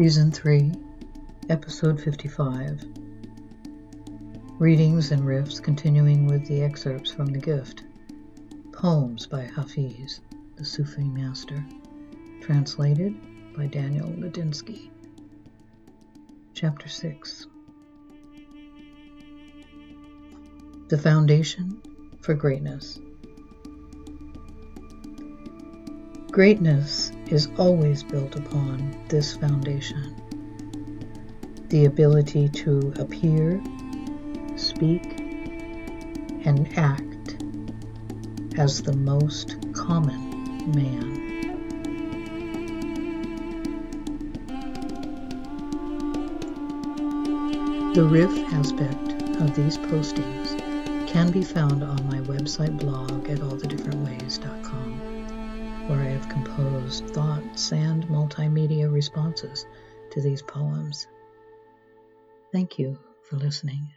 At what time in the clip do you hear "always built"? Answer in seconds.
27.58-28.36